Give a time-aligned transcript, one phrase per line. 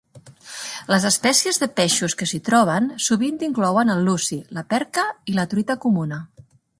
[0.91, 5.47] Les espècies de peixos que s'hi troben sovint inclouen el luci, la perca i la
[5.53, 6.19] truita comuna.